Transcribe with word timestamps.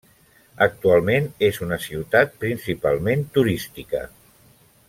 Actualment 0.65 1.27
és 1.49 1.59
una 1.67 1.79
ciutat 1.85 2.35
principalment 2.45 3.25
turística. 3.37 4.07